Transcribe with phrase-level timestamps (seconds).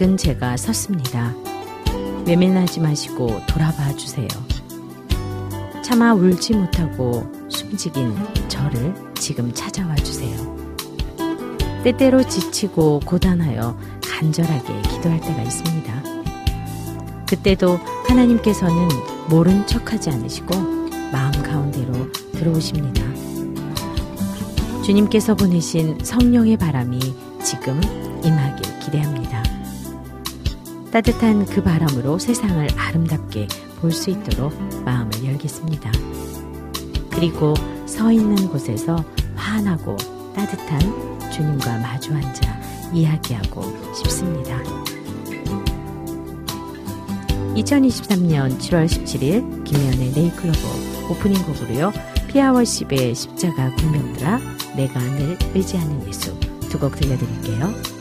[0.00, 1.34] 작은 제가 섰습니다.
[2.26, 4.26] 외면하지 마시고 돌아봐 주세요.
[5.82, 8.14] 차마 울지 못하고 숨지긴
[8.48, 10.56] 저를 지금 찾아와 주세요.
[11.84, 16.02] 때때로 지치고 고단하여 간절하게 기도할 때가 있습니다.
[17.28, 18.88] 그때도 하나님께서는
[19.28, 20.56] 모른 척하지 않으시고
[21.12, 23.02] 마음 가운데로 들어오십니다.
[24.82, 26.98] 주님께서 보내신 성령의 바람이
[27.42, 27.78] 지금
[28.24, 29.19] 임하길 기대합니다.
[30.90, 33.46] 따뜻한 그 바람으로 세상을 아름답게
[33.80, 34.52] 볼 수 있도록
[34.84, 35.90] 마음을 열겠습니다.
[37.10, 37.54] 그리고
[37.86, 38.96] 서 있는 곳에서
[39.34, 39.96] 환하고
[40.34, 40.80] 따뜻한
[41.30, 42.60] 주님과 마주 앉아
[42.92, 43.62] 이야기하고
[43.94, 44.58] 싶습니다.
[47.54, 51.92] 2023년 7월 17일 김현의 네이클로버 오프닝 곡으로요.
[52.28, 54.38] 피아월십의 십자가 군명들아
[54.76, 57.99] 내가 늘 의지하는 예수 두 곡 들려드릴게요.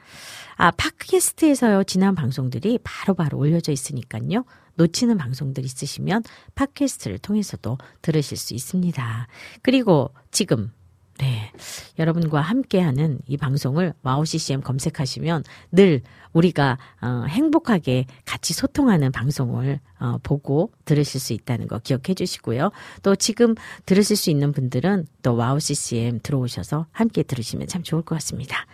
[0.57, 4.45] 아, 팟캐스트에서요, 지난 방송들이 바로바로 바로 올려져 있으니까요.
[4.75, 6.25] 놓치는 방송들 있으시면
[6.55, 9.29] 팟캐스트를 통해서도 들으실 수 있습니다.
[9.63, 10.71] 그리고 지금
[11.19, 11.51] 네.
[11.99, 20.19] 여러분과 함께하는 이 방송을 와우 CCM 검색하시면 늘 우리가 어, 행복하게 같이 소통하는 방송을 어,
[20.23, 22.71] 보고 들으실 수 있다는 거 기억해 주시고요.
[23.03, 28.15] 또 지금 들으실 수 있는 분들은 또 와우 CCM 들어오셔서 함께 들으시면 참 좋을 것
[28.17, 28.67] 같습니다.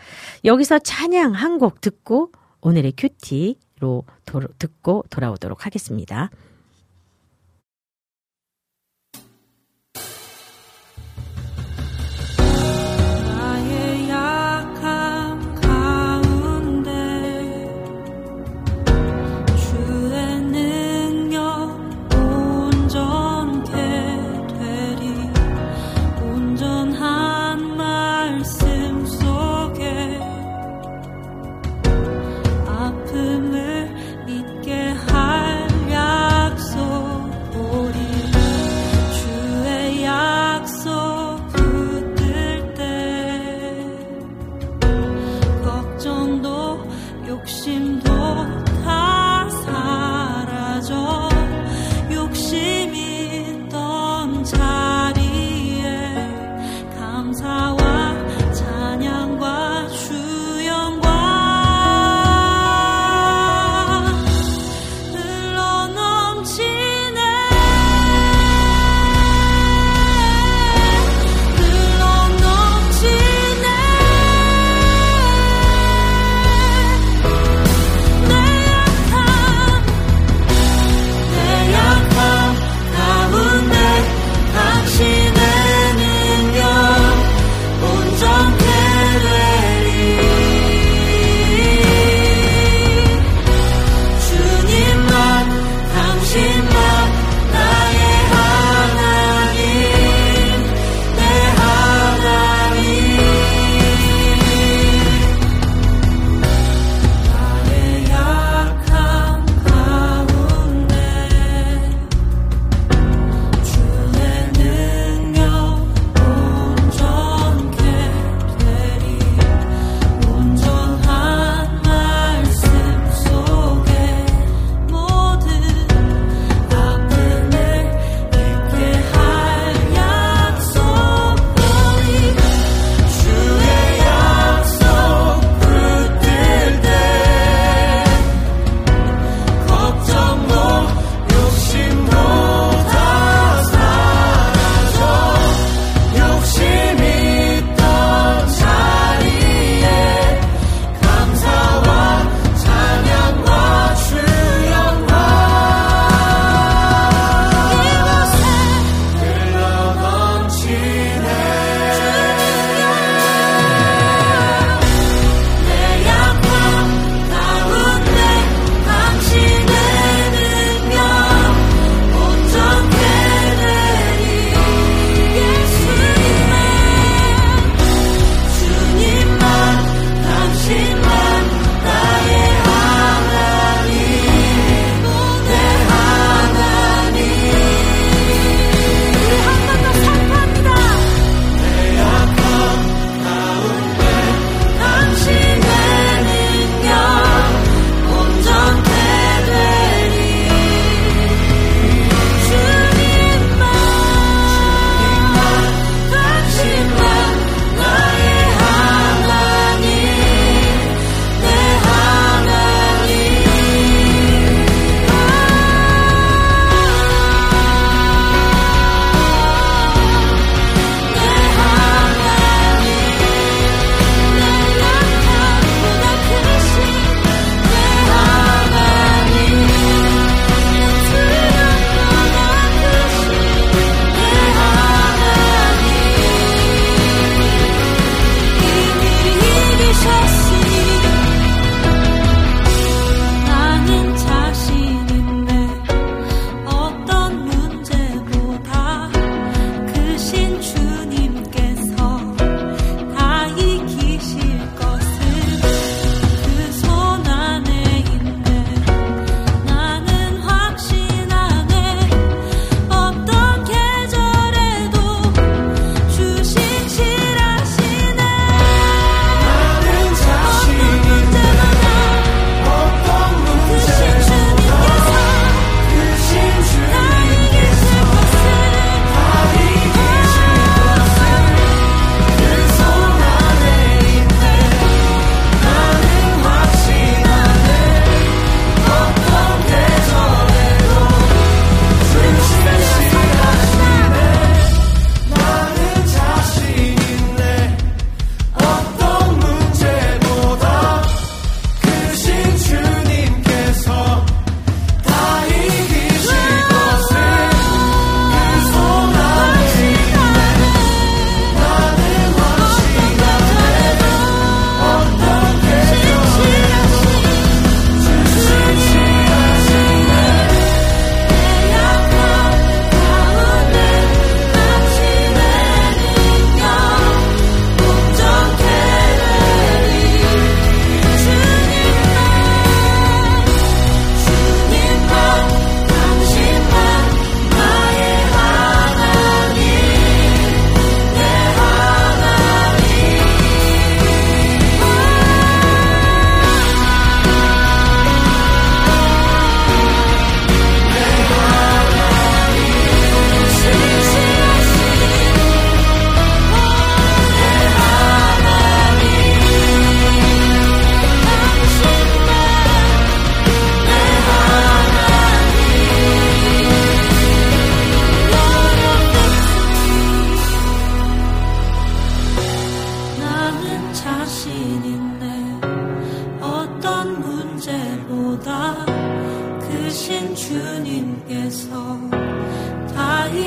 [0.44, 2.32] 여기서 찬양 한 곡 듣고
[2.62, 6.30] 오늘의 QT로 도, 듣고 돌아오도록 하겠습니다.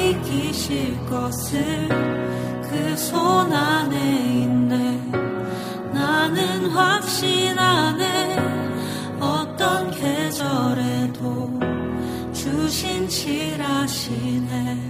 [0.10, 1.88] 이기실 것을
[2.70, 5.02] 그 손 안에 있네.
[5.93, 8.38] 나는 확신하네.
[9.20, 11.60] 어떤 계절에도
[12.34, 14.87] 주신 칠하시네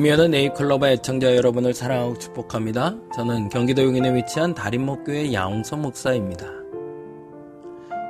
[0.00, 2.94] 김미연은 네이클로바 애청자 여러분을 사랑하고 축복합니다.
[3.14, 6.46] 저는 경기도 용인에 위치한 다림목교회 양홍서 목사입니다.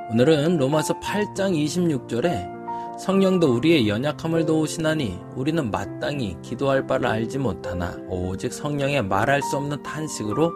[0.09, 8.53] 오늘은 로마서 8장 26절에 성령도 우리의 연약함을 도우시나니 우리는 마땅히 기도할 바를 알지 못하나 오직
[8.53, 10.49] 성령의 말할 수 없는 탄식으로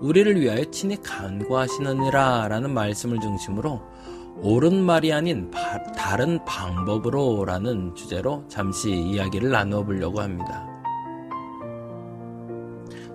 [0.00, 3.82] 우리를 위하여 친히 간구하시느니라 라는 말씀을 중심으로
[4.40, 10.75] 옳은 말이 아닌 바, 다른 방법으로 라는 주제로 잠시 이야기를 나누어 보려고 합니다.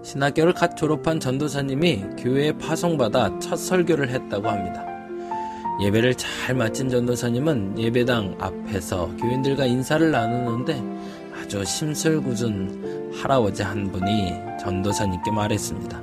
[0.04, 4.86] 신학교를 갓 졸업한 전도사님이 교회에 파송받아 첫 설교를 했다고 합니다.
[5.82, 10.82] 예배를 잘 마친 전도사님은 예배당 앞에서 교인들과 인사를 나누는데
[11.40, 15.98] 아주 심술궂은 할아버지 한 분이 전도사님께 말했습니다.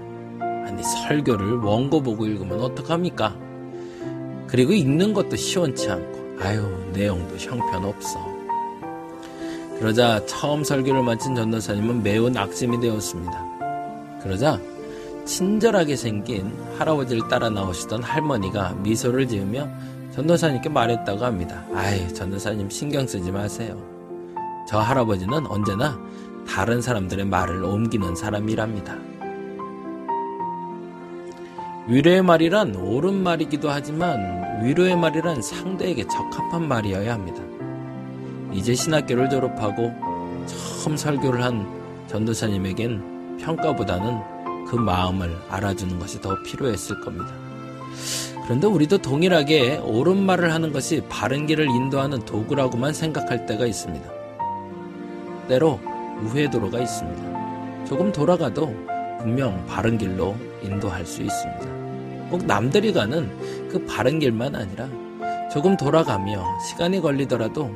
[0.66, 3.36] 아니 설교를 원고 보고 읽으면 어떡합니까?
[4.46, 8.38] 그리고 읽는 것도 시원치 않고 아유 내용도 형편없어.
[9.78, 13.47] 그러자 처음 설교를 마친 전도사님은 매우 낙심이 되었습니다.
[14.22, 14.60] 그러자
[15.24, 19.68] 친절하게 생긴 할아버지를 따라 나오시던 할머니가 미소를 지으며
[20.12, 21.64] 전도사님께 말했다고 합니다.
[21.74, 23.80] 아이, 전도사님 신경 쓰지 마세요.
[24.66, 25.98] 저 할아버지는 언제나
[26.46, 28.96] 다른 사람들의 말을 옮기는 사람이랍니다.
[31.86, 37.42] 위로의 말이란 옳은 말이기도 하지만 위로의 말이란 상대에게 적합한 말이어야 합니다.
[38.52, 39.94] 이제 신학교를 졸업하고
[40.46, 41.66] 처음 설교를 한
[42.08, 47.32] 전도사님에겐 평가보다는 그 마음을 알아주는 것이 더 필요했을 겁니다.
[48.44, 54.08] 그런데 우리도 동일하게 옳은 말을 하는 것이 바른 길을 인도하는 도구라고만 생각할 때가 있습니다.
[55.48, 55.80] 때로
[56.22, 57.84] 우회도로가 있습니다.
[57.84, 58.74] 조금 돌아가도
[59.18, 62.28] 분명 바른 길로 인도할 수 있습니다.
[62.30, 63.30] 꼭 남들이 가는
[63.70, 64.88] 그 바른 길만 아니라
[65.50, 67.70] 조금 돌아가며 시간이 걸리더라도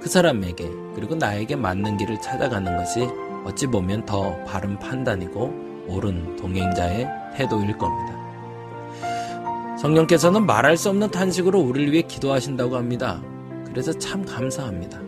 [0.00, 3.08] 그 사람에게 그리고 나에게 맞는 길을 찾아가는 것이
[3.44, 8.18] 어찌 보면 더 바른 판단이고 옳은 동행자의 태도일 겁니다.
[9.78, 13.22] 성령께서는 말할 수 없는 탄식으로 우리를 위해 기도하신다고 합니다.
[13.64, 15.00] 그래서 참 감사합니다.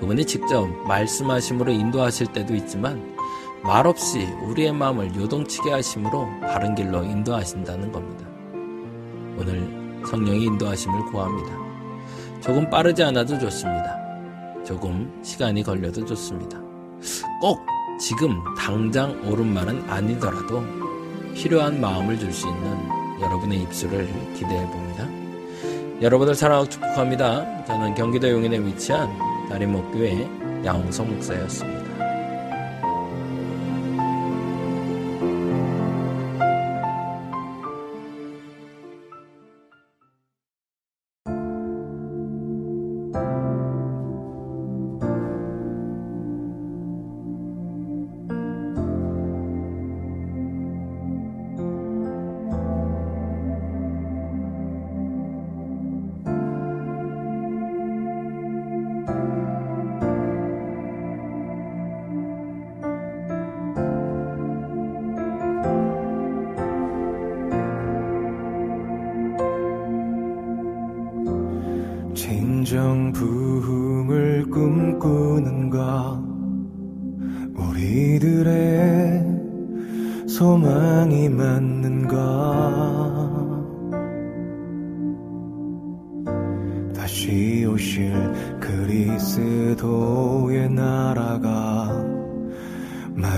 [0.00, 3.16] 그분이 직접 말씀하심으로 인도하실 때도 있지만
[3.62, 8.26] 말없이 우리의 마음을 요동치게 하심으로 바른 길로 인도하신다는 겁니다.
[9.38, 11.56] 오늘 성령의 인도하심을 구합니다.
[12.40, 13.96] 조금 빠르지 않아도 좋습니다.
[14.64, 16.71] 조금 시간이 걸려도 좋습니다.
[17.40, 17.64] 꼭
[17.98, 20.64] 지금 당장 옳은 말은 아니더라도
[21.34, 22.88] 필요한 마음을 줄 수 있는
[23.20, 25.08] 여러분의 입술을 기대해 봅니다.
[26.00, 27.64] 여러분을 사랑하고 축복합니다.
[27.64, 29.08] 저는 경기도 용인에 위치한
[29.48, 31.81] 다림목교회 양홍성 목사였습니다.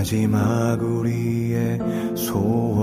[0.05, 2.74] 교회의 주인은 누구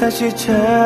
[0.00, 0.79] 다시 찬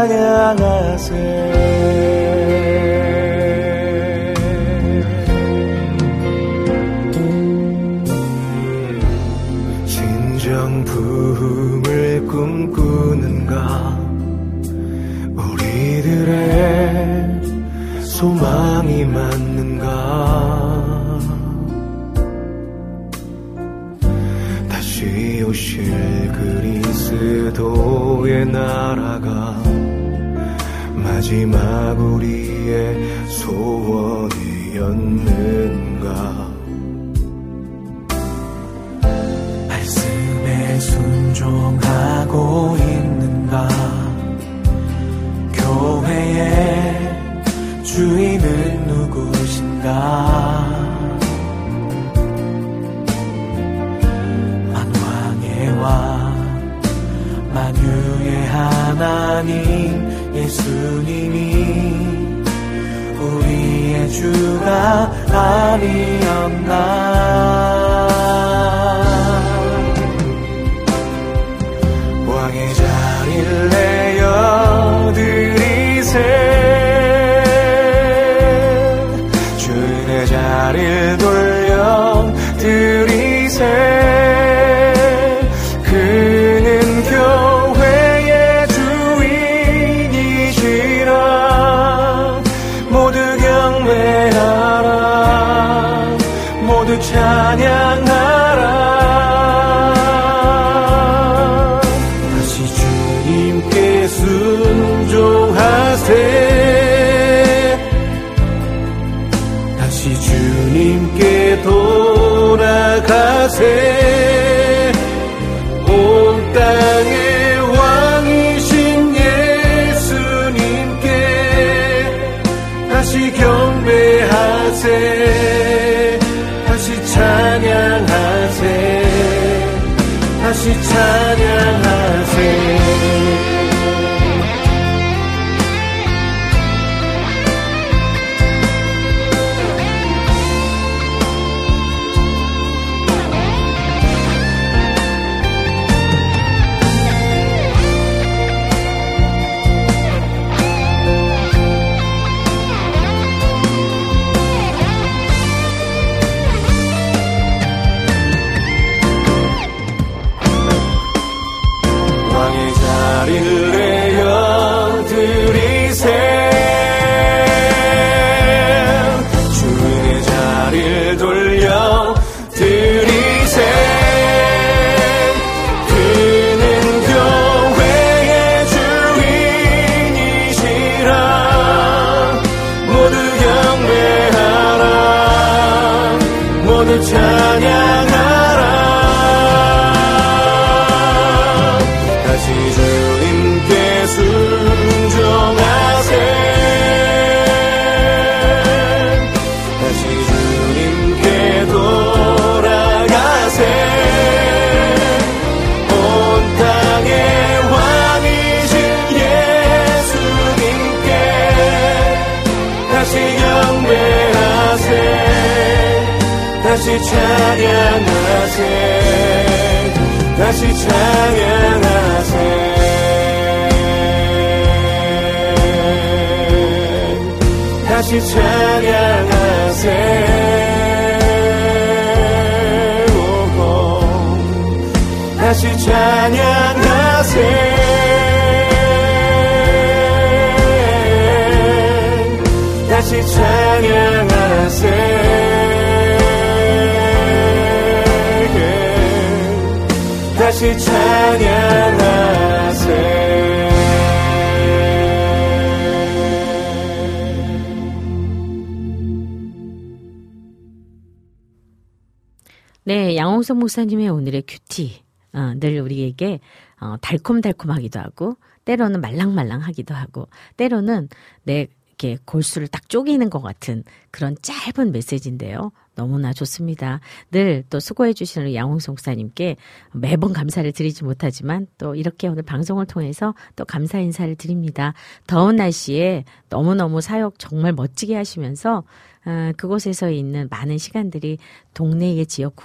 [267.24, 271.08] 달콤달콤하기도 하고, 때로는 말랑말랑하기도 하고, 때로는
[271.42, 275.70] 내 이렇게 골수를 딱 쪼개는 것 같은 그런 짧은 메시지인데요.
[275.94, 276.98] 너무나 좋습니다.
[277.30, 279.56] 늘 또 수고해 주시는 양홍석 목사님께
[279.92, 284.92] 매번 감사를 드리지 못하지만 또 이렇게 오늘 방송을 통해서 또 감사 인사를 드립니다.
[285.28, 288.82] 더운 날씨에 너무너무 사역 정말 멋지게 하시면서
[289.24, 291.38] 어, 그곳에서 있는 많은 시간들이
[291.74, 292.56] 동네의 지역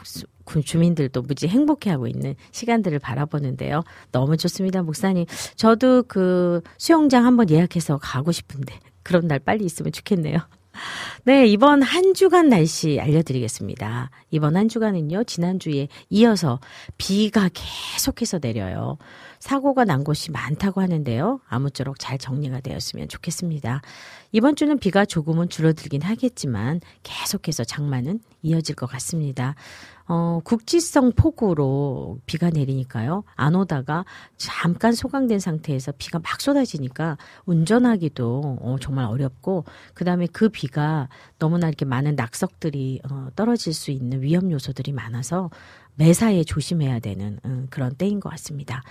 [0.64, 3.84] 주민들도 무지 행복해하고 있는 시간들을 바라보는데요.
[4.12, 5.26] 너무 좋습니다, 목사님.
[5.56, 10.40] 저도 그 수영장 한번 예약해서 가고 싶은데 그런 날 빨리 있으면 좋겠네요.
[11.24, 14.10] 네, 이번 한 주간 날씨 알려드리겠습니다.
[14.32, 16.60] 이번 한 주간은요, 지난주에 이어서
[16.98, 18.98] 비가 계속해서 내려요.
[19.40, 21.40] 사고가 난 곳이 많다고 하는데요.
[21.48, 23.82] 아무쪼록 잘 정리가 되었으면 좋겠습니다.
[24.32, 29.56] 이번 주는 비가 조금은 줄어들긴 하겠지만 계속해서 장마는 이어질 것 같습니다.
[30.12, 33.24] 어, 국지성 폭우로 비가 내리니까요.
[33.36, 34.06] 안 오다가
[34.38, 41.86] 잠깐 소강된 상태에서 비가 막 쏟아지니까 운전하기도 어, 정말 어렵고 그다음에 그 비가 너무나 이렇게
[41.86, 45.52] 많은 낙석들이 어, 떨어질 수 있는 위험 요소들이 많아서
[45.94, 48.82] 매사에 조심해야 되는 음, 그런 때인 것 같습니다.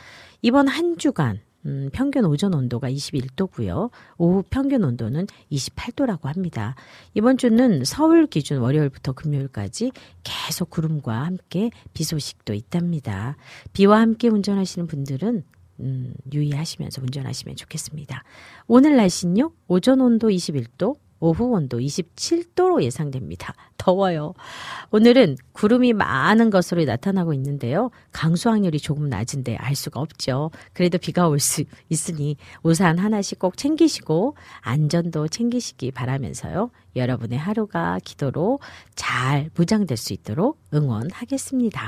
[0.40, 3.90] 이번 한 주간 음, 평균 오전 온도가 21도고요.
[4.16, 6.74] 오후 평균 온도는 28도라고 합니다.
[7.14, 9.92] 이번 주는 서울 기준 월요일부터 금요일까지
[10.22, 13.36] 계속 구름과 함께 비 소식도 있답니다.
[13.72, 15.44] 비와 함께 운전하시는 분들은
[15.80, 18.24] 음, 유의하시면서 운전하시면 좋겠습니다.
[18.66, 19.52] 오늘 날씨는요.
[19.68, 23.54] 오전 온도 21도, 오후 온도 27도로 예상됩니다.
[23.76, 24.34] 더워요.
[24.90, 27.90] 오늘은 구름이 많은 것으로 나타나고 있는데요.
[28.12, 30.50] 강수 확률이 조금 낮은데 알 수가 없죠.
[30.72, 36.70] 그래도 비가 올 수 있으니 우산 하나씩 꼭 챙기시고 안전도 챙기시기 바라면서요.
[36.96, 38.58] 여러분의 하루가 기도로
[38.94, 41.80] 잘 무장될 수 있도록 응원하겠습니다.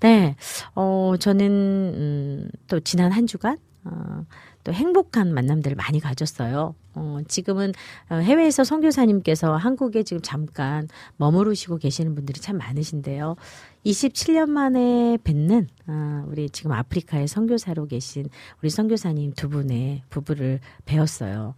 [0.00, 0.36] 네,
[0.74, 4.24] 어, 저는, 음, 또 지난 한 주간, 어,
[4.64, 6.74] 또 행복한 만남들을 많이 가졌어요.
[6.94, 7.72] 어, 지금은
[8.10, 13.36] 어, 해외에서 선교사님께서 한국에 지금 잠깐 머무르시고 계시는 분들이 참 많으신데요.
[13.84, 18.28] 27년 만에 뵙는 어, 우리 지금 아프리카에 선교사로 계신
[18.62, 21.54] 우리 선교사님 두 분의 부부를 배웠어요.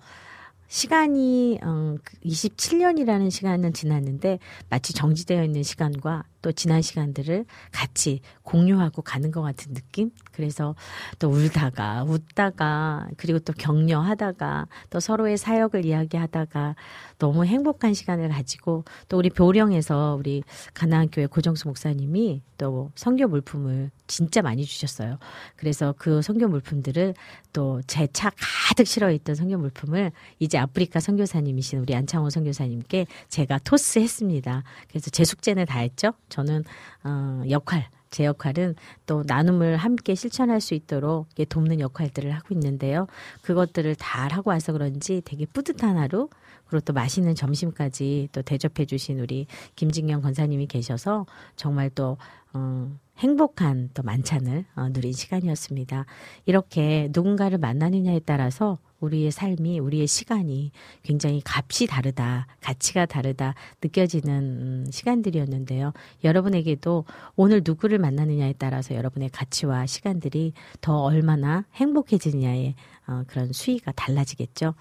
[0.69, 4.39] 시간이 어, 27년이라는 시간은 지났는데
[4.71, 10.11] 마치 정지되어 있는 시간과 또 지난 시간들을 같이 공유하고 가는 것 같은 느낌?
[10.31, 10.75] 그래서
[11.19, 16.75] 또 울다가 웃다가 그리고 또 격려하다가 또 서로의 사역을 이야기하다가
[17.19, 20.43] 너무 행복한 시간을 가지고 또 우리 보령에서 우리
[20.75, 25.19] 가나안교회 고정수 목사님이 또 성교 물품을 진짜 많이 주셨어요.
[25.57, 27.15] 그래서 그 성교 물품들을
[27.55, 28.31] 또 제 차
[28.69, 34.63] 가득 실어 있던 성교 물품을 이제 아프리카 선교사님이신 우리 안창호 선교사님께 제가 토스했습니다.
[34.89, 36.13] 그래서 제 숙제는 다 했죠.
[36.35, 36.65] 저는
[37.05, 38.75] 어, 역할 제 역할은
[39.07, 43.09] 또 나눔을 함께 실천할 수 있도록 돕는 역할들을 하고 있는데요.
[43.43, 46.29] 그것들을 다 하고 와서 그런지 되게 뿌듯한 하루,
[46.67, 52.17] 그리고 또 맛있는 점심까지 또 대접해 주신 우리 김진경 권사님이 계셔서 정말 또,
[52.53, 56.07] 어, 행복한 또 만찬을 어, 누린 시간이었습니다.
[56.47, 64.87] 이렇게 누군가를 만나느냐에 따라서 우리의 삶이 우리의 시간이 굉장히 값이 다르다 가치가 다르다 느껴지는 음,
[64.91, 65.93] 시간들이었는데요.
[66.25, 67.05] 여러분에게도
[67.37, 72.75] 오늘 누구를 만나느냐에 따라서 여러분의 가치와 시간들이 더 얼마나 행복해지느냐에
[73.07, 74.75] 어, 그런 수위가 달라지겠죠.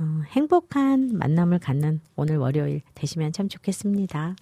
[0.00, 4.36] 어, 행복한 만남을 갖는 오늘 월요일 되시면 참 좋겠습니다.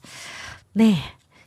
[0.72, 0.96] 네.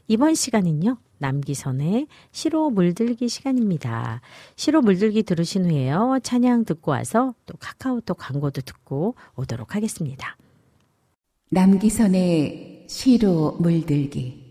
[0.07, 0.97] 이번 시간은요.
[1.19, 4.21] 남기선의 시로 물들기 시간입니다.
[4.55, 6.19] 시로 물들기 들으신 후에요.
[6.23, 10.35] 찬양 듣고 와서 또 카카오톡 광고도 듣고 오도록 하겠습니다.
[11.51, 14.49] 남기선의 시로 물들기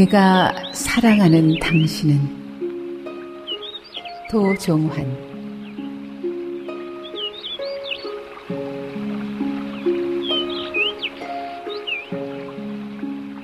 [0.00, 2.18] 내가 사랑하는 당신은
[4.30, 5.04] 도종환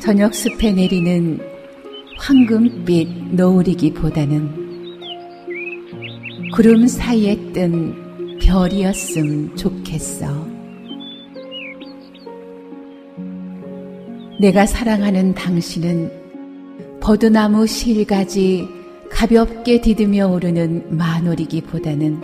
[0.00, 1.38] 저녁 숲에 내리는
[2.16, 4.50] 황금빛 노을이기보다는
[6.54, 10.26] 구름 사이에 뜬 별이었음 좋겠어.
[14.40, 16.25] 내가 사랑하는 당신은
[17.06, 18.68] 버드나무 실가지
[19.08, 22.20] 가볍게 디드며 오르는 만월이기보다는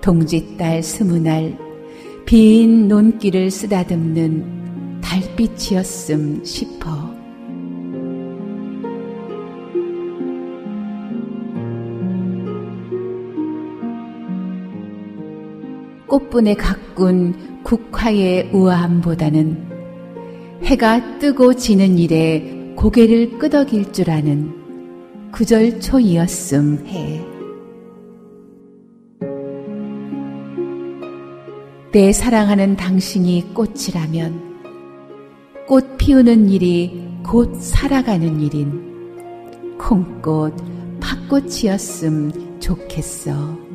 [0.00, 1.66] 동짓달 스무 날
[2.26, 7.14] 빈 논길을 쓰다듬는 달빛이었음 싶어.
[16.08, 19.56] 꽃분에 가꾼 국화의 우아함보다는
[20.64, 24.52] 해가 뜨고 지는 일에 고개를 끄덕일 줄 아는
[25.32, 27.24] 구절 초이었음 해.
[31.90, 34.56] 내 사랑하는 당신이 꽃이라면
[35.66, 40.54] 꽃 피우는 일이 곧 살아가는 일인 콩꽃,
[41.00, 43.65] 팥꽃이었음 좋겠어.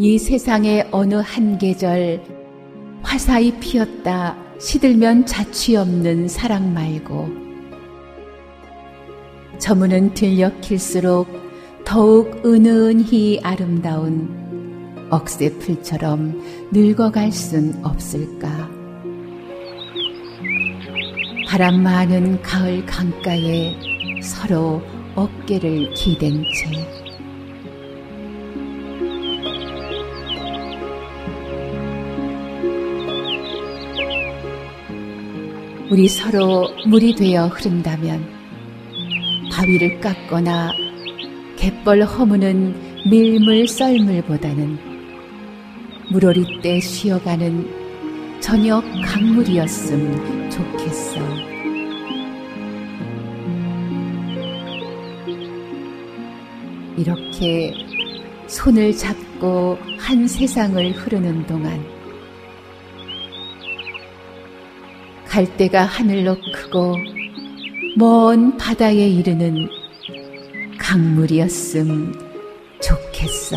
[0.00, 2.22] 이 세상의 어느 한 계절
[3.02, 7.28] 화사히 피었다 시들면 자취 없는 사랑 말고
[9.58, 11.26] 저문은 들녘일수록
[11.84, 18.70] 더욱 은은히 아름다운 억새 풀처럼 늙어갈 순 없을까.
[21.48, 23.74] 바람 많은 가을 강가에
[24.22, 24.80] 서로
[25.16, 26.97] 어깨를 기댄 채
[35.90, 38.22] 우리 서로 물이 되어 흐른다면
[39.50, 40.70] 바위를 깎거나
[41.56, 42.74] 갯벌 허무는
[43.08, 44.78] 밀물 썰물보다는
[46.10, 51.20] 물오리 때 쉬어가는 저녁 강물이었음 좋겠어.
[56.98, 57.72] 이렇게
[58.46, 61.97] 손을 잡고 한 세상을 흐르는 동안
[65.38, 66.96] 갈대가 하늘로 크고
[67.96, 69.68] 먼 바다에 이르는
[70.80, 72.12] 강물이었음
[72.82, 73.56] 좋겠어.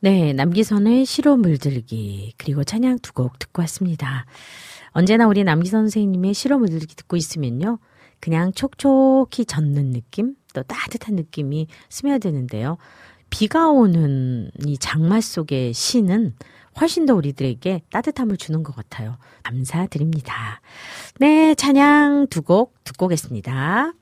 [0.00, 4.24] 네, 남기선의 시로 물들기 그리고 찬양 두 곡 듣고 왔습니다.
[4.92, 7.78] 언제나 우리 남기선 선생님의 시로 물들기 듣고 있으면요.
[8.18, 12.76] 그냥 촉촉히 젖는 느낌, 또 따뜻한 느낌이 스며드는데요.
[13.30, 16.34] 비가 오는 이 장마 속의 시는
[16.80, 19.16] 훨씬 더 우리들에게 따뜻함을 주는 것 같아요.
[19.42, 20.60] 감사드립니다.
[21.18, 23.92] 네, 찬양 두 곡 듣고 오겠습니다.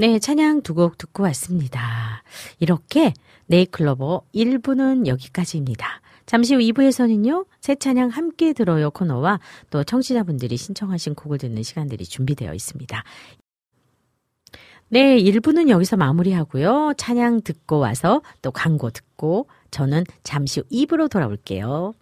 [0.00, 2.22] 네, 찬양 두 곡 듣고 왔습니다.
[2.58, 3.12] 이렇게
[3.48, 6.00] 네이클로버 1부는 여기까지입니다.
[6.24, 12.54] 잠시 후 2부에서는요, 새 찬양 함께 들어요 코너와 또 청취자분들이 신청하신 곡을 듣는 시간들이 준비되어
[12.54, 13.04] 있습니다.
[14.88, 16.94] 네, 1부는 여기서 마무리하고요.
[16.96, 21.92] 찬양 듣고 와서 또 광고 듣고 저는 잠시 후 2부로 돌아올게요.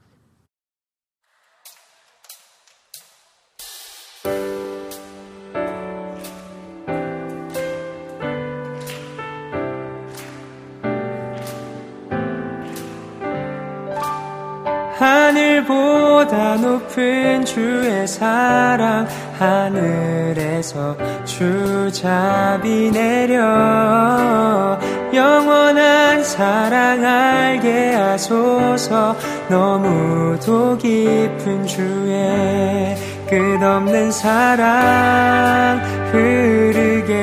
[15.38, 19.06] 하늘보다 높은 주의 사랑
[19.38, 24.76] 하늘에서 주잡이 내려
[25.14, 29.14] 영원한 사랑 알게 하소서.
[29.48, 32.96] 너무도 깊은 주의
[33.28, 35.80] 끝없는 사랑
[36.10, 37.14] 흐르게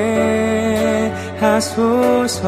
[1.40, 2.46] 하소서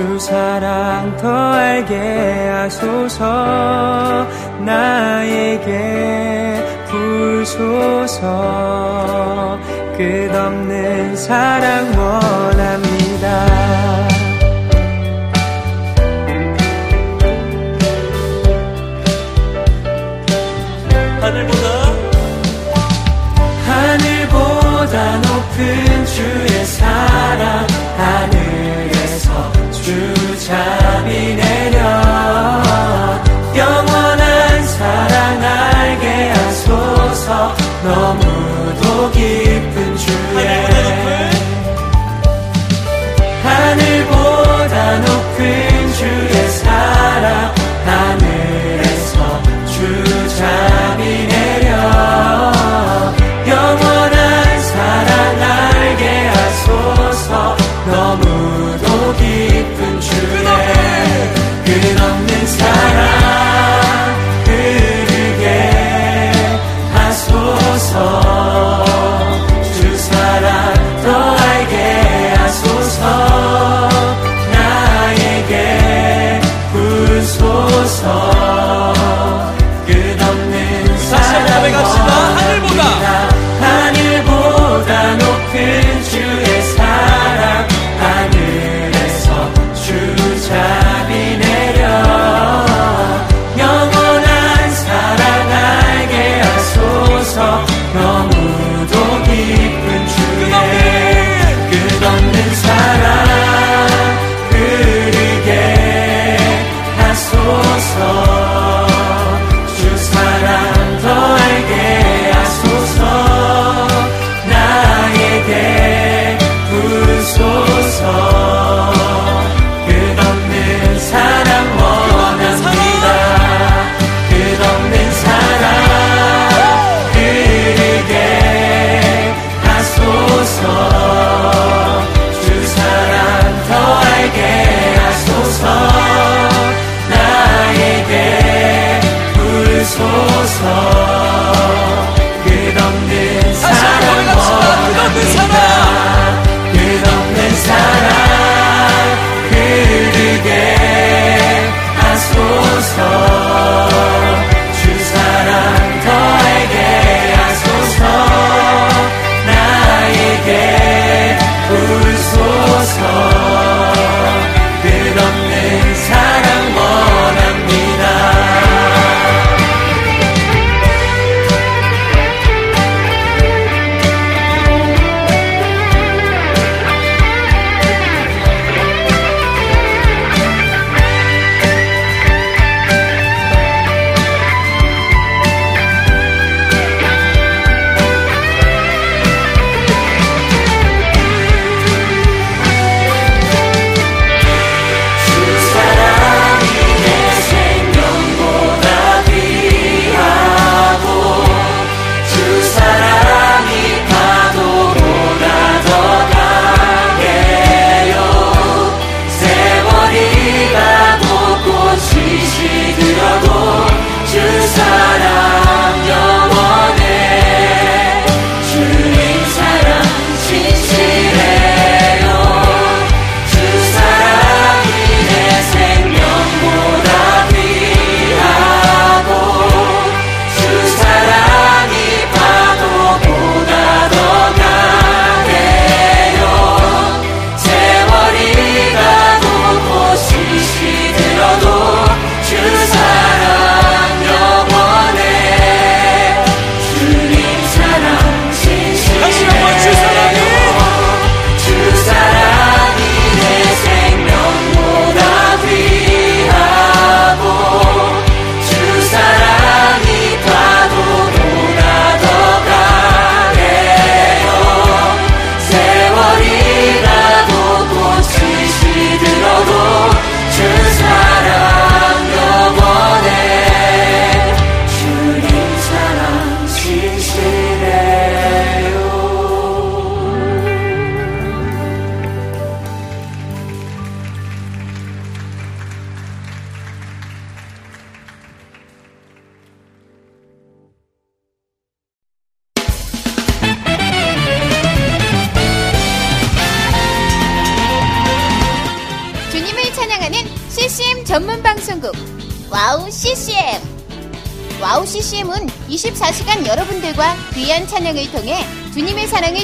[0.00, 4.26] 주 사랑 더 알게 하소서.
[4.64, 5.76] 나에게
[6.88, 8.18] 부소서.
[9.98, 12.89] 끝없는 사랑 원합니다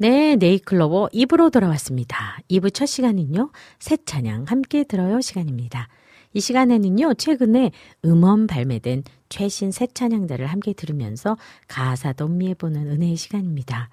[0.00, 2.38] 네, 네이클로버 2부로 돌아왔습니다.
[2.48, 5.88] 2부 첫 시간은요, 새 찬양 함께 들어요 시간입니다.
[6.32, 7.72] 이 시간에는요, 최근에
[8.04, 11.36] 음원 발매된 최신 새 찬양들을 함께 들으면서
[11.66, 13.90] 가사도 음미해보는 은혜의 시간입니다.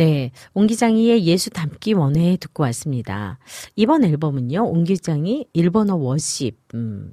[0.00, 3.38] 네, 옹기장이의 예수 담기 원회 듣고 왔습니다.
[3.76, 7.12] 이번 앨범은요, 옹기장이 일본어 워십 음,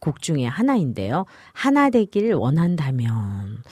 [0.00, 1.26] 곡 중에 하나인데요.
[1.52, 3.62] 하나 되길 원한다면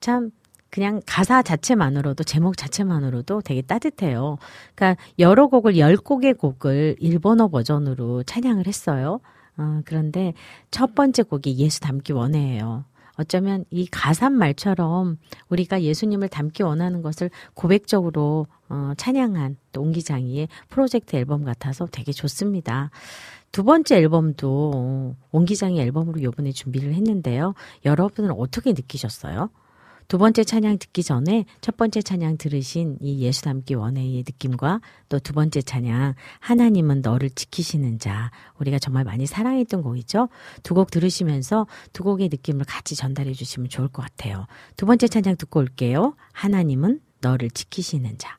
[0.00, 0.32] 참
[0.68, 4.36] 그냥 가사 자체만으로도 제목 자체만으로도 되게 따뜻해요.
[4.74, 9.20] 그러니까 여러 곡을 열 곡의 곡을 일본어 버전으로 찬양을 했어요.
[9.56, 10.34] 어, 그런데
[10.72, 12.84] 첫 번째 곡이 예수 담기 원해예요.
[13.18, 15.18] 어쩌면 이 가산 말처럼
[15.48, 22.90] 우리가 예수님을 닮기 원하는 것을 고백적으로 어, 찬양한 또 옹기장이의 프로젝트 앨범 같아서 되게 좋습니다.
[23.52, 27.54] 두 번째 앨범도 옹기장이 앨범으로 요번에 준비를 했는데요.
[27.84, 29.50] 여러분은 어떻게 느끼셨어요?
[30.08, 35.18] 두 번째 찬양 듣기 전에 첫 번째 찬양 들으신 이 예수 닮기 원회의 느낌과 또
[35.18, 40.28] 두 번째 찬양 하나님은 너를 지키시는 자 우리가 정말 많이 사랑했던 곡이죠.
[40.62, 44.46] 두 곡 들으시면서 두 곡의 느낌을 같이 전달해 주시면 좋을 것 같아요.
[44.76, 46.16] 두 번째 찬양 듣고 올게요.
[46.32, 48.38] 하나님은 너를 지키시는 자.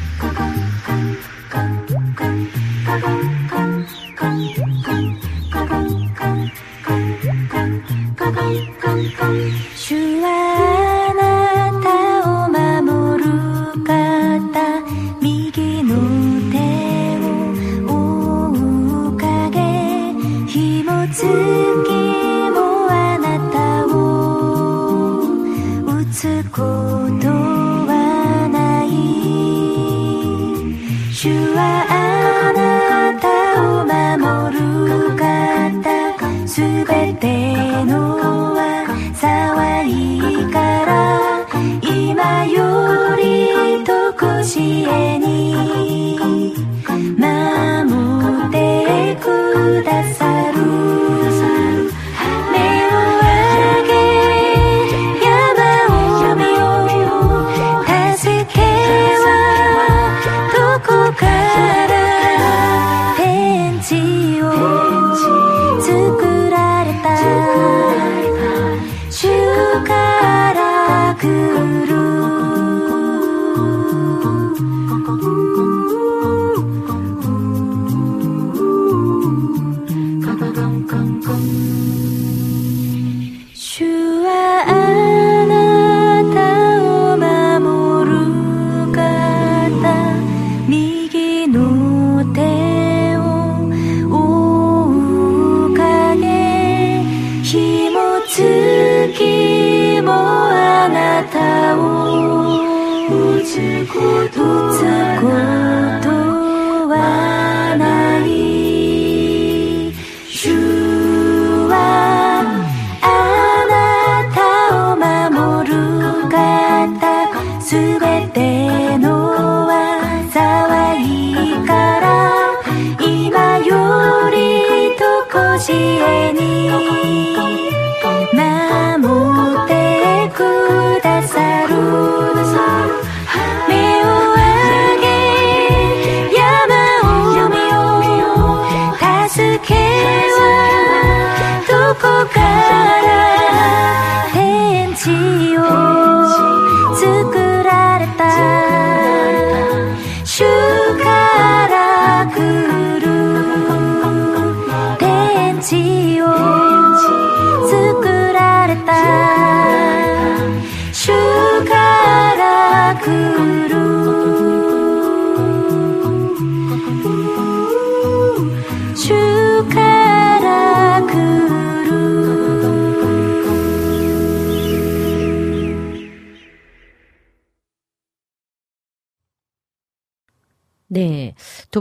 [125.69, 127.30] えに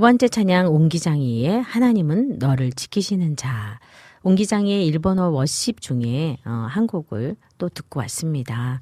[0.00, 3.78] 두 번째 찬양 옹기장이의 하나님은 너를 지키시는 자.
[4.22, 8.80] 옹기장이의 일본어 워십 중에 어, 한 곡을 또 듣고 왔습니다.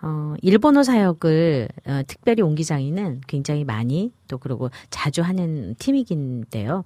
[0.00, 6.84] 어, 일본어 사역을 어, 특별히 옹기장이는 굉장히 많이 또 그리고 자주 하는 팀이긴데요.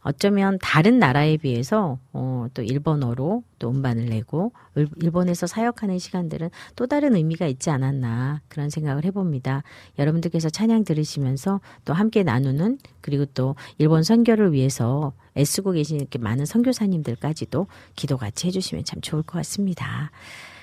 [0.00, 4.52] 어쩌면 다른 나라에 비해서 어, 또 일본어로 또 음반을 내고
[4.96, 9.62] 일본에서 사역하는 시간들은 또 다른 의미가 있지 않았나 그런 생각을 해봅니다.
[9.98, 16.46] 여러분들께서 찬양 들으시면서 또 함께 나누는 그리고 또 일본 선교를 위해서 애쓰고 계신 이렇게 많은
[16.46, 17.66] 선교사님들까지도
[17.96, 20.10] 기도 같이 해주시면 참 좋을 것 같습니다.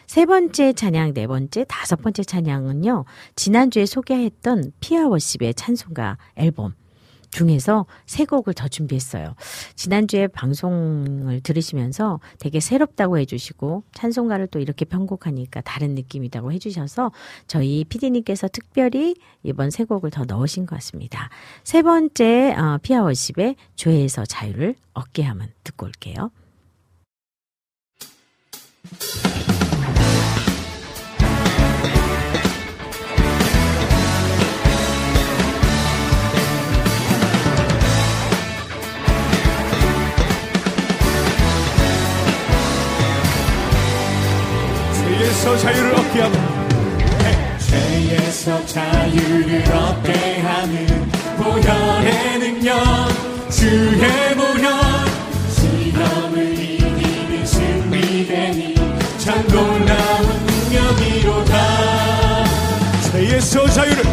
[0.08, 3.06] 세 번째 찬양, 네 번째, 다섯 번째 찬양은요,
[3.36, 6.76] 지난주에 소개했던 피아워십의 찬송가 앨범,
[7.32, 9.36] 중에서 세 곡을 더 준비했어요.
[9.76, 17.12] 지난주에 방송을 들으시면서 되게 새롭다고 해주시고 찬송가를 또 이렇게 편곡하니까 다른 느낌이라고 해주셔서
[17.48, 21.30] 저희 피디님께서 특별히 이번 세 곡을 더 넣으신 것 같습니다.
[21.64, 26.32] 세 번째 어, 피아워십의 죄에서 자유를 얻게 하면 듣고 올게요.
[45.46, 46.40] 죄에서 자유를 얻게 하는
[47.60, 52.84] 죄에서 자유를 얻게 하는 보혈의 능력
[53.52, 54.74] 주의 보혈.
[55.50, 58.74] 시험을 이기는 승리되니
[59.20, 61.54] 참 놀라운 능력이로다.
[63.12, 64.04] 죄에서 자유를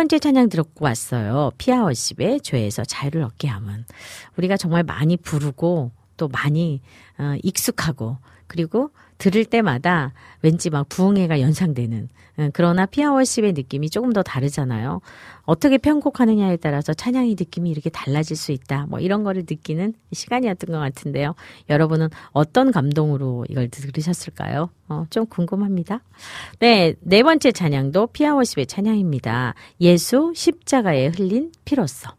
[0.00, 1.50] 번째 찬양 듣고 왔어요.
[1.58, 3.84] 피아워십의 죄에서 자유를 얻게 함은
[4.38, 6.80] 우리가 정말 많이 부르고 또 많이
[7.18, 8.16] 어, 익숙하고
[8.46, 15.00] 그리고 들을 때마다 왠지 막 부흥회가 연상되는 어, 그러나 피아워십의 느낌이 조금 더 다르잖아요.
[15.42, 18.86] 어떻게 편곡하느냐에 따라서 찬양의 느낌이 이렇게 달라질 수 있다.
[18.88, 21.34] 뭐 이런 거를 느끼는 시간이었던 것 같은데요.
[21.68, 24.70] 여러분은 어떤 감동으로 이걸 들으셨을까요?
[24.88, 26.00] 어, 좀 궁금합니다.
[26.58, 29.54] 네, 네 번째 찬양도 피아워십의 찬양입니다.
[29.80, 32.14] 예수 십자가에 흘린 피로써.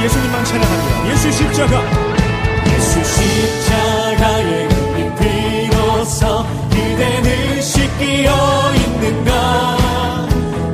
[0.00, 1.10] 우리는 예수님만 찬양합니다.
[1.10, 1.82] 예수 십자가.
[2.66, 9.76] 예수 십자가에 흘린 피로써 그대는 씻기어 있는가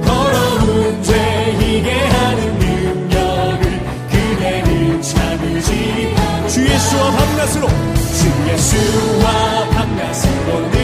[0.05, 1.13] 더러운 죄
[1.59, 3.81] 희게 하는 능력을
[4.11, 6.15] 그대는 참으지
[6.49, 10.76] 주 예수와 밤낮으로 주 예수와 밤낮으로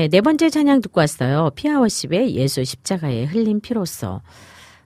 [0.00, 1.50] 네, 네 번째 찬양 듣고 왔어요.
[1.56, 4.22] 피아워십의 예수 십자가에 흘린 피로써.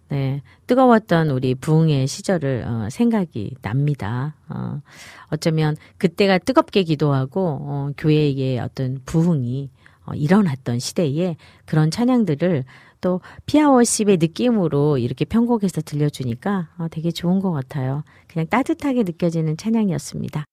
[0.09, 4.35] 네, 뜨거웠던 우리 부흥의 시절을 어, 생각이 납니다.
[4.49, 4.81] 어,
[5.29, 9.71] 어쩌면 그때가 뜨겁게 기도하고 어, 교회의 어떤 부흥이
[10.05, 12.65] 어, 일어났던 시대에 그런 찬양들을
[13.01, 18.03] 또 피아워십의 느낌으로 이렇게 편곡해서 들려주니까 어, 되게 좋은 것 같아요.
[18.27, 20.45] 그냥 따뜻하게 느껴지는 찬양이었습니다.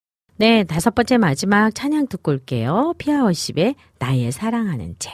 [0.41, 2.95] 네, 다섯 번째 마지막 찬양 듣고 올게요.
[2.97, 5.13] 피아워십의 나의 사랑하는 책.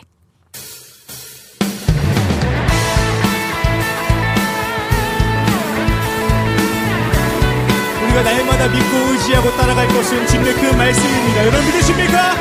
[8.05, 11.41] 우리가 날마다 믿고 의지하고 따라갈 것은 주님의 그 말씀입니다.
[11.41, 12.33] 여러분 믿으십니까?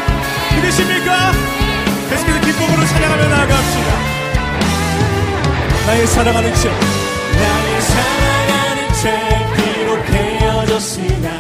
[0.55, 1.33] 믿으십니까?
[2.09, 3.91] 계속해서 기쁨으로 찬양하며 나아갑시다.
[5.89, 9.11] 나의 사랑하는 책 나의 사랑하는 죄
[9.57, 11.36] 비록 헤어졌으나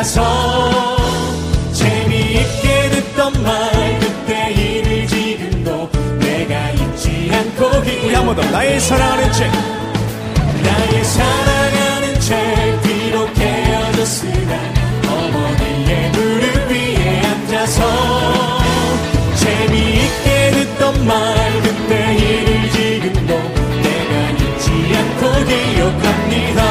[0.00, 0.96] 앉아서
[1.74, 9.30] 재미있게 듣던 말 그때 일을 지금도 내가 잊지 않고 우리 한 번 더 나의 사랑하는
[9.32, 9.52] 책.
[9.52, 14.52] 나의 사랑하는 죄 비록 헤어졌으나
[15.06, 18.58] 어머니의 무릎 위에 앉아서
[19.36, 23.34] 재미있게 듣던 말 그때 일을 지금도
[23.82, 26.69] 내가 잊지 않고 기억합니다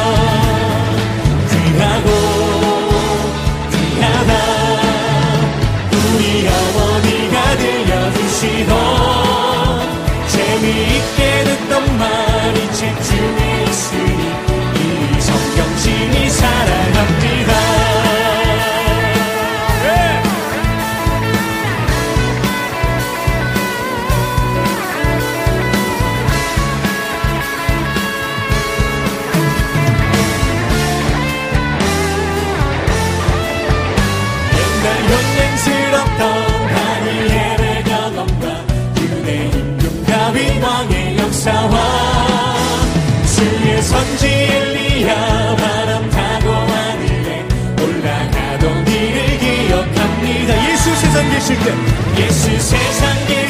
[51.10, 51.74] 세상 계실 때.
[52.22, 53.49] 예수 세상 계실 때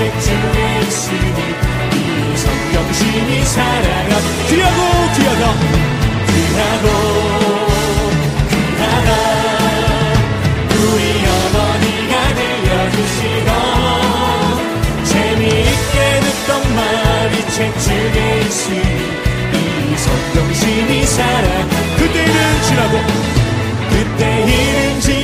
[0.00, 1.40] 중에 있으니
[1.92, 4.12] 이 성경신이 사랑한
[4.48, 4.80] 귀하고
[5.14, 5.44] 귀하다
[6.26, 6.86] 귀하고
[8.48, 9.08] 귀하다
[10.72, 13.50] 우리 어머니가 들려주시던
[15.04, 18.80] 재미있게 듣던 말이 책 중에 있으니
[19.52, 19.54] 이
[19.98, 21.46] 성경신이 사랑
[21.98, 22.94] 그때 일은 지나고
[23.90, 25.19] 그때 일은 지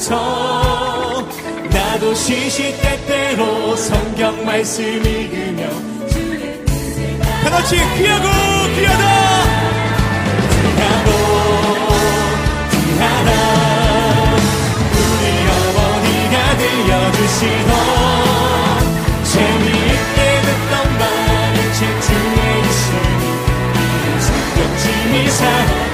[0.00, 1.28] 기억하면서
[1.70, 5.68] 나도 시시때때로 성경 말씀 읽으며
[7.44, 8.26] 다 같이 귀하고
[8.74, 9.04] 귀하다.
[10.76, 11.10] 귀하고
[12.70, 13.30] 귀하다.
[14.96, 17.70] 우리 어머니가 들려주시던
[19.24, 23.22] 재미있게 듣던 말이 책 중에 있으니
[23.76, 25.89] 이 성경심이 사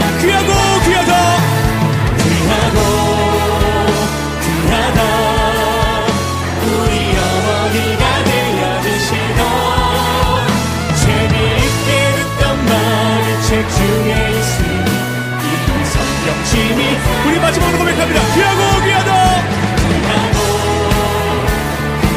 [16.57, 16.83] 성경심이
[17.27, 19.43] 우리 마지막으로 고백합니다 귀하고 귀하다
[19.89, 20.39] 귀하고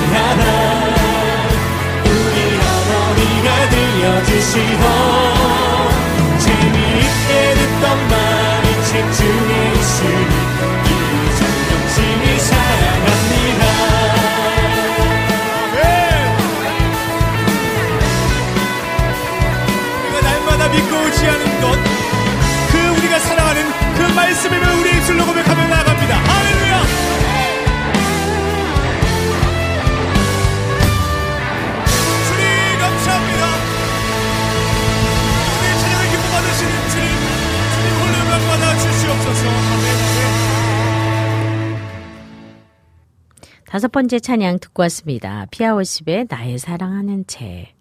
[0.07, 0.43] 귀하다
[2.05, 4.79] 우리 어머니가 들려주시던
[6.39, 9.48] 재미있게 듣던 말이 책중
[43.79, 45.45] 다섯 번째 찬양 듣고 왔습니다.
[45.51, 47.71] 피아워십의 나의 사랑하는 책.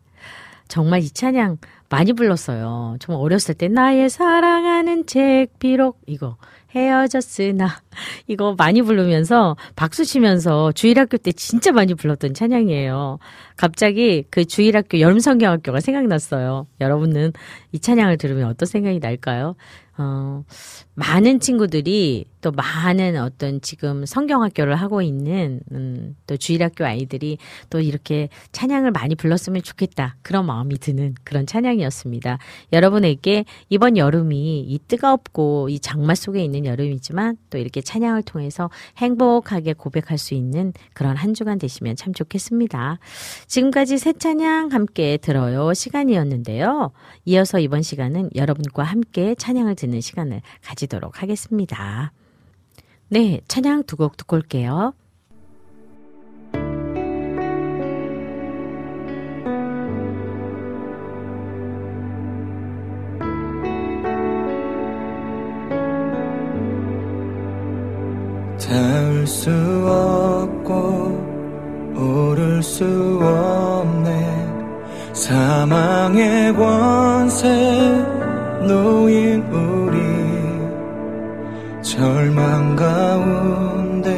[0.69, 1.59] 정말 이 찬양
[1.89, 2.99] 많이 불렀어요.
[3.01, 6.37] 정말 어렸을 때 나의 사랑하는 책 비록 이거
[6.71, 7.81] 헤어졌으나
[8.29, 13.19] 이거 많이 부르면서 박수 치면서 주일학교 때 진짜 많이 불렀던 찬양이에요.
[13.57, 16.69] 갑자기 그 주일학교 여름성경학교가 생각났어요.
[16.81, 17.33] 여러분은
[17.73, 19.57] 이 찬양을 들으면 어떤 생각이 날까요?
[19.99, 20.45] 어,
[20.95, 27.39] 많은 친구들이 또 많은 어떤 지금 성경학교를 하고 있는 음, 또 주일학교 아이들이
[27.69, 32.39] 또 이렇게 찬양을 많이 불렀으면 좋겠다 그런 마음이 드는 그런 찬양이었습니다.
[32.73, 39.73] 여러분에게 이번 여름이 이 뜨겁고 이 장마 속에 있는 여름이지만 또 이렇게 찬양을 통해서 행복하게
[39.73, 42.99] 고백할 수 있는 그런 한 주간 되시면 참 좋겠습니다.
[43.49, 46.93] 지금까지 새 찬양 함께 들어요 시간이었는데요.
[47.25, 52.13] 이어서 이번 시간은 여러분과 함께 찬양을 듣는 시간을 가지도록 하겠습니다.
[53.09, 54.93] 네, 찬양 두 곡 듣고 올게요.
[68.59, 69.51] 닿을 수
[69.87, 71.27] 없고
[71.97, 72.85] 오를 수
[73.23, 74.49] 없네
[75.15, 78.18] 사망의 권세
[78.67, 79.99] 놓인 우리
[81.83, 84.11] 절망 가운데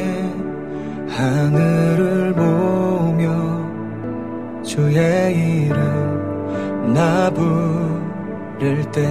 [1.07, 3.61] 하늘을 보며
[4.63, 9.07] 주의 이름 나 부를 때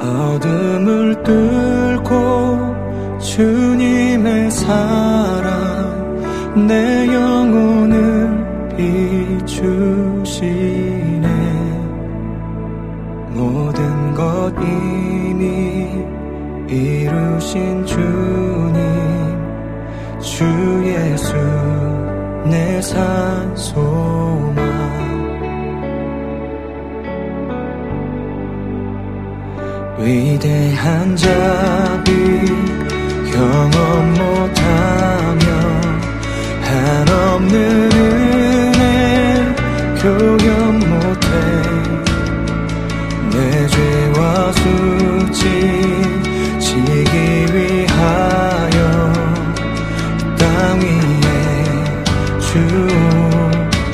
[0.00, 5.48] 어둠을 뚫고 주님의 사랑
[6.66, 8.76] 내 영혼을
[9.36, 10.97] 비추시네
[13.38, 15.86] 모든 것 이미
[16.68, 17.98] 이루신 주님
[20.20, 20.44] 주
[20.84, 21.34] 예수
[22.44, 24.56] 내 산 소망.
[29.98, 32.12] 위대한 자비
[33.32, 35.46] 경험 못하며
[36.62, 37.87] 한없는
[45.38, 45.46] 수치
[46.58, 48.78] 지기 위하여
[50.36, 51.64] 땅 위에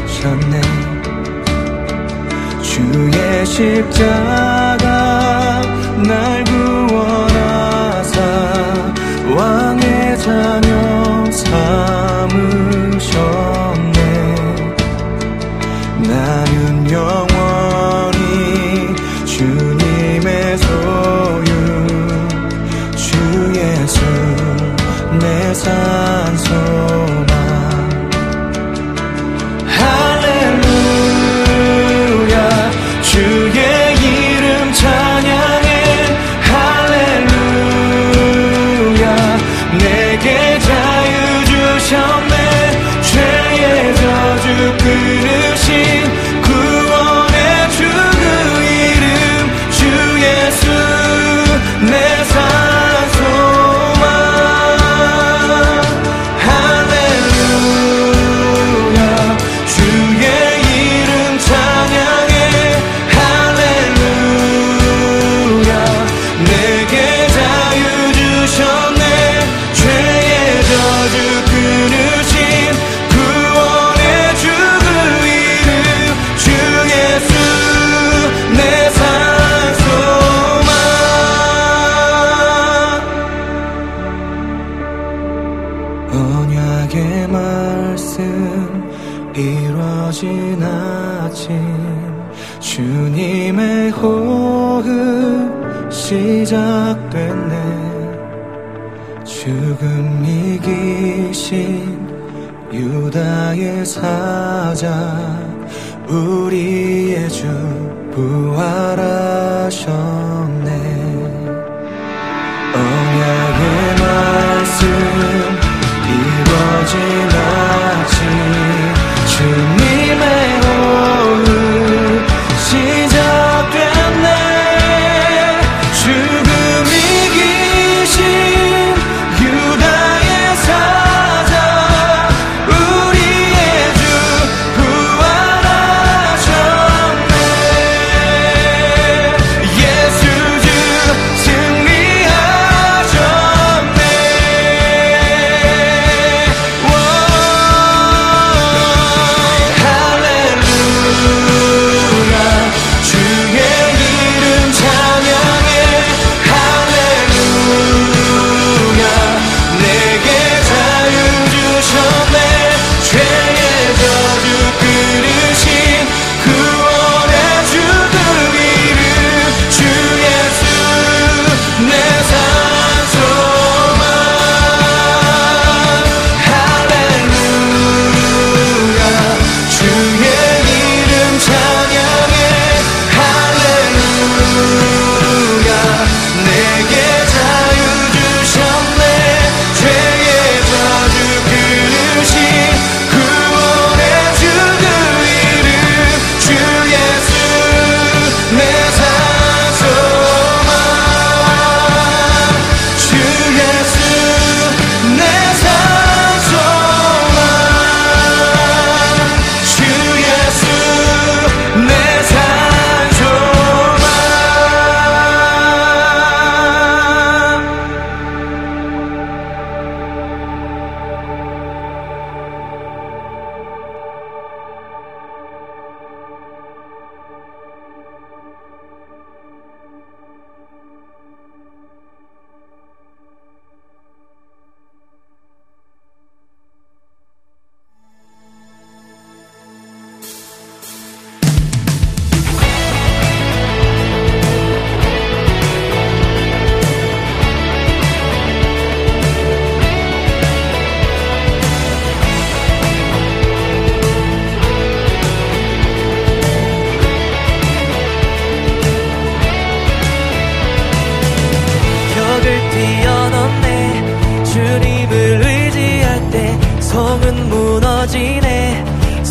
[0.07, 0.55] 주셨네.
[2.63, 4.64] 주의 십자가
[41.95, 42.44] 자유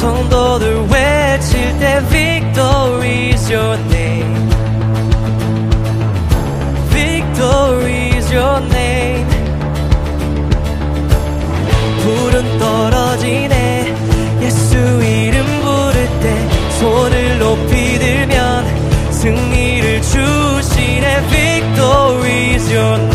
[0.03, 4.49] 성도들 외칠 때 Victory is your name
[6.89, 9.25] Victory is your name
[12.01, 13.95] 불은 떨어지네
[14.41, 16.49] 예수 이름 부를 때
[16.81, 23.12] 손을 높이 들면 승리를 주시네 Victory is your name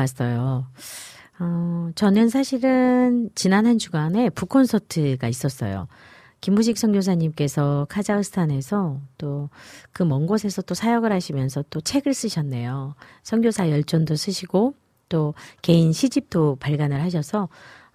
[0.00, 0.66] 왔어요.
[1.38, 5.88] 어, 저는 사실은 지난 한 주간에 북콘서트가 있었어요.
[6.40, 9.48] 김무식 선교사님께서 카자흐스탄에서 또
[9.92, 12.94] 그 먼 곳에서 또 사역을 하시면서 또 책을 쓰셨네요.
[13.22, 14.74] 선교사 열전도 쓰시고
[15.08, 17.48] 또 개인 시집도 발간을 하셔서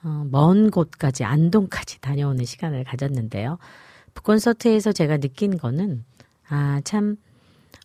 [0.03, 3.57] 어, 먼 곳까지 안동까지 다녀오는 시간을 가졌는데요.
[4.13, 6.03] 북콘서트에서 제가 느낀 거는
[6.49, 7.17] 아, 참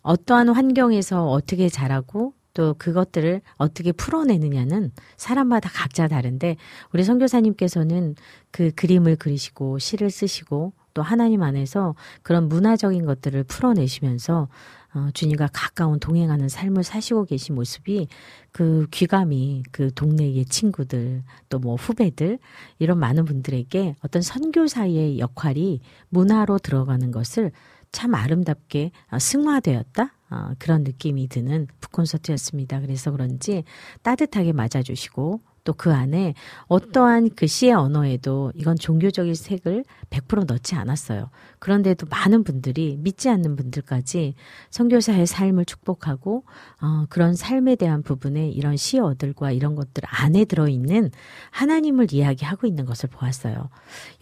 [0.02, 6.56] 어떠한 환경에서 어떻게 자라고 또 그것들을 어떻게 풀어내느냐는 사람마다 각자 다른데
[6.93, 8.16] 우리 선교사님께서는
[8.51, 14.48] 그 그림을 그리시고 시를 쓰시고 또 하나님 안에서 그런 문화적인 것들을 풀어내시면서
[14.93, 18.09] 어, 주님과 가까운 동행하는 삶을 사시고 계신 모습이
[18.51, 22.39] 그 귀감이 그 동네의 친구들 또 뭐 후배들
[22.78, 27.52] 이런 많은 분들에게 어떤 선교사의 역할이 문화로 들어가는 것을
[27.93, 32.81] 참 아름답게 어, 승화되었다 어, 그런 느낌이 드는 북콘서트였습니다.
[32.81, 33.65] 그래서 그런지
[34.02, 36.35] 따뜻하게 맞아주시고 또 그 안에
[36.66, 41.31] 어떠한 그 시의 언어에도 이건 종교적인 색을 100% 넣지 않았어요.
[41.59, 44.35] 그런데도 많은 분들이 믿지 않는 분들까지
[44.70, 46.44] 선교사의 삶을 축복하고
[46.81, 51.11] 어, 그런 삶에 대한 부분에 이런 시어들과 이런 것들 안에 들어있는
[51.51, 53.69] 하나님을 이야기하고 있는 것을 보았어요.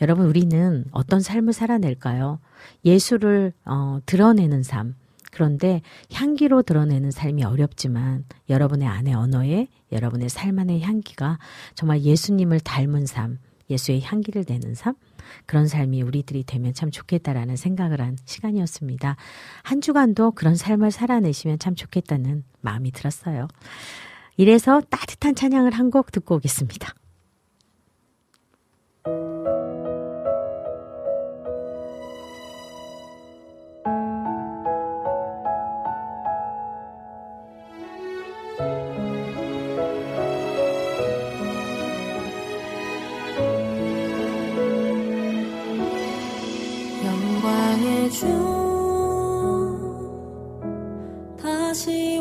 [0.00, 2.40] 여러분 우리는 어떤 삶을 살아낼까요?
[2.84, 4.94] 예수를 어, 드러내는 삶.
[5.38, 5.82] 그런데
[6.12, 11.38] 향기로 드러내는 삶이 어렵지만 여러분의 안의 언어에 여러분의 삶 안의 향기가
[11.76, 13.38] 정말 예수님을 닮은 삶,
[13.70, 14.96] 예수의 향기를 내는 삶,
[15.46, 19.14] 그런 삶이 우리들이 되면 참 좋겠다라는 생각을 한 시간이었습니다.
[19.62, 23.46] 한 주간도 그런 삶을 살아내시면 참 좋겠다는 마음이 들었어요.
[24.36, 26.94] 이래서 따뜻한 찬양을 한 곡 듣고 오겠습니다.
[48.08, 48.26] 영광의 주
[51.40, 52.18] 다시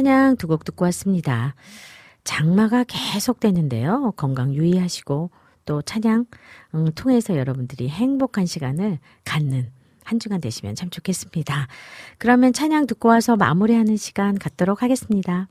[0.00, 1.54] 찬양 두 곡 듣고 왔습니다.
[2.24, 4.12] 장마가 계속되는데요.
[4.16, 5.30] 건강 유의하시고
[5.66, 6.24] 또 찬양
[6.74, 9.70] 음, 통해서 여러분들이 행복한 시간을 갖는
[10.02, 11.68] 한 주간 되시면 참 좋겠습니다.
[12.16, 15.48] 그러면 찬양 듣고 와서 마무리하는 시간 갖도록 하겠습니다.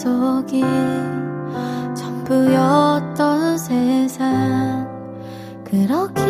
[0.00, 0.62] 속이
[1.94, 4.88] 전부였던 세상.
[5.62, 6.22] 그렇게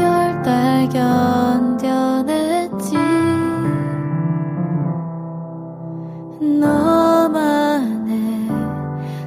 [0.00, 2.96] 열 달 견뎌냈지.
[6.60, 8.48] 너만의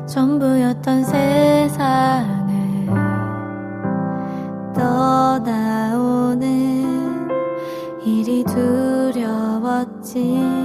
[0.08, 2.88] 전부였던 세상을
[4.74, 6.48] 떠나오는
[8.06, 10.63] 일이 두려웠지.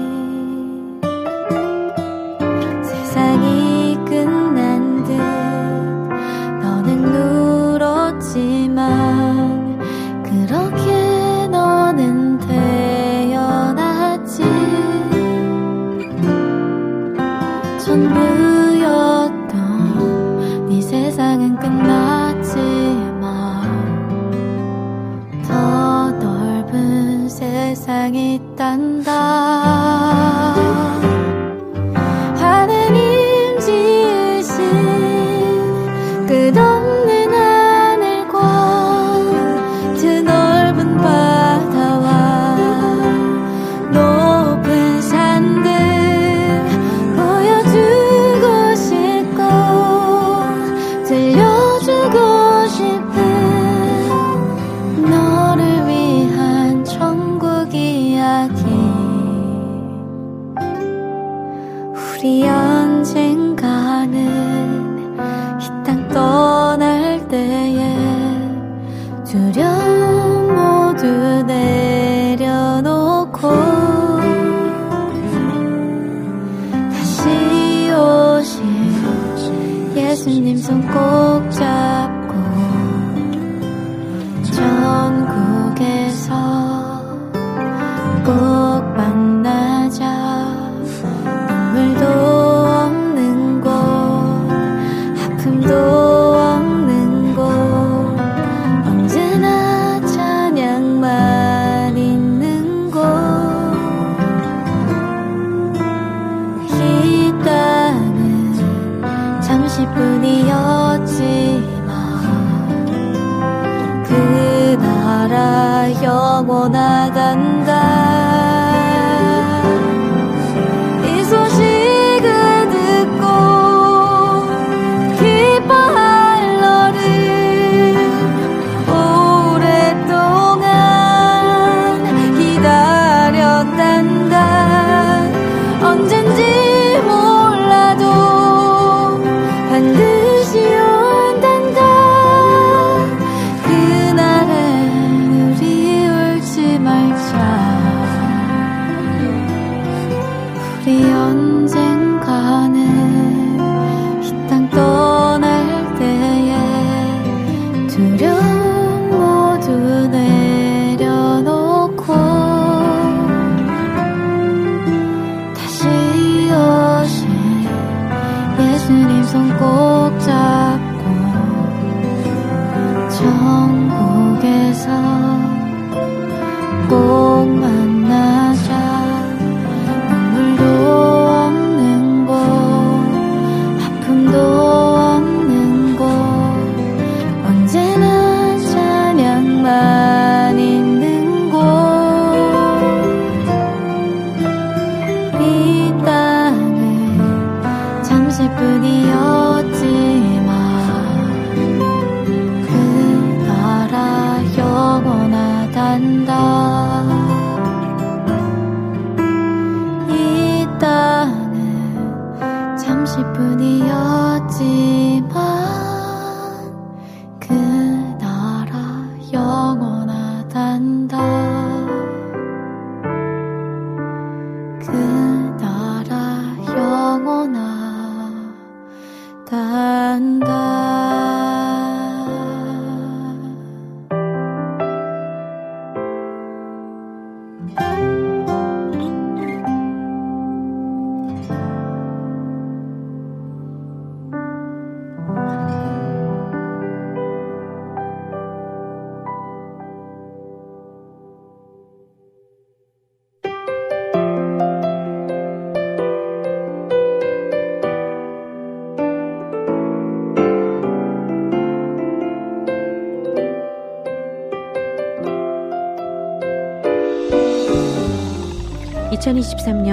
[114.08, 117.97] 그 나라 영원하단다.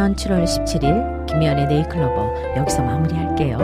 [0.06, 3.58] 2023년 7월 17일 김미연의 네이클로버 여기서 마무리할게요.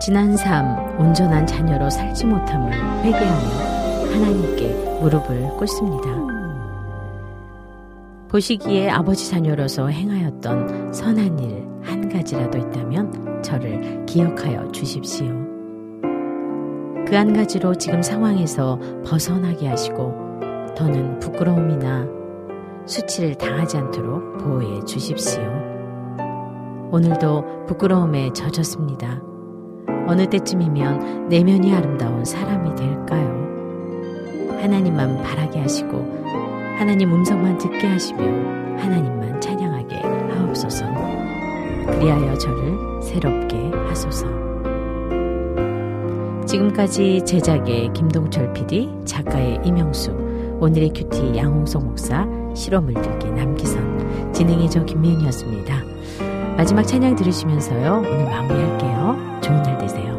[0.00, 2.72] 지난 삶 온전한 자녀로 살지 못함을
[3.02, 6.08] 회개하며 하나님께 무릎을 꿇습니다.
[8.28, 15.28] 보시기에 아버지 자녀로서 행하였던 선한 일 한 가지라도 있다면 저를 기억하여 주십시오.
[17.06, 20.25] 그 한 가지로 지금 상황에서 벗어나게 하시고
[20.76, 22.06] 더는 부끄러움이나
[22.84, 25.42] 수치를 당하지 않도록 보호해 주십시오.
[26.92, 29.22] 오늘도 부끄러움에 젖었습니다.
[30.06, 33.26] 어느 때쯤이면 내면이 아름다운 사람이 될까요?
[34.60, 35.96] 하나님만 바라게 하시고
[36.78, 38.22] 하나님 음성만 듣게 하시며
[38.78, 40.84] 하나님만 찬양하게 하옵소서.
[41.86, 44.26] 그리하여 저를 새롭게 하소서.
[46.46, 50.25] 지금까지 제작의 김동철 PD, 작가의 이명수,
[50.60, 55.74] 오늘의 큐티 양홍석 목사, 실험을 들기 남기선, 진행의 저 김미은이었습니다.
[56.56, 58.02] 마지막 찬양 들으시면서요.
[58.06, 59.40] 오늘 마무리할게요.
[59.42, 60.15] 좋은 날 되세요.